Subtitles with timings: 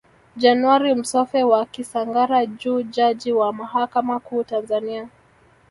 [0.35, 5.09] Januari Msofe wa Kisangara Juu Jaji wa mahakama kuu Tanzania